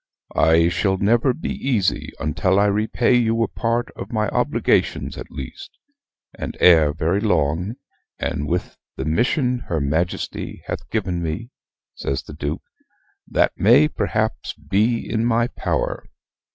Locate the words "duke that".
12.33-13.51